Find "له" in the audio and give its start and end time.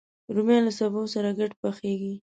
0.67-0.71